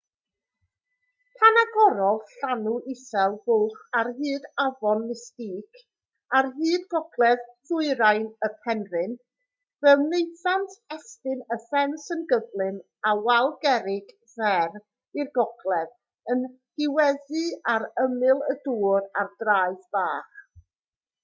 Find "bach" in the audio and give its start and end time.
19.99-20.41